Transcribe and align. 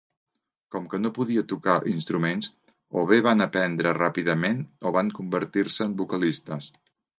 Com 0.75 0.85
que 0.93 0.99
no 1.01 1.11
podia 1.17 1.43
tocar 1.51 1.75
instruments, 1.91 2.49
o 3.03 3.05
bé 3.13 3.21
van 3.29 3.47
aprendre 3.47 3.93
ràpidament 3.99 4.67
o 4.87 4.95
van 4.99 5.15
convertir-se 5.21 5.89
en 5.89 5.97
vocalistes. 6.03 6.75